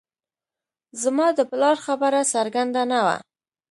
زما 1.01 1.27
د 1.37 1.39
پلار 1.51 1.77
خبره 1.85 2.19
څرګنده 2.33 2.83
نه 2.91 2.99
وه 3.05 3.17